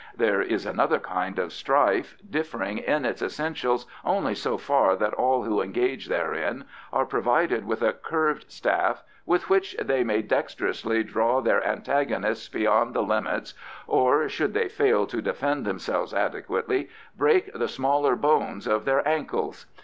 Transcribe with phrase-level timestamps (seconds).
[0.17, 5.13] There is also another kind of strife, differing in its essentials only so far that
[5.13, 11.03] all who engage therein are provided with a curved staff, with which they may dexterously
[11.03, 13.53] draw their antagonists beyond the limits,
[13.85, 19.67] or, should they fail to defend themselves adequately, break the smaller bones of their ankles.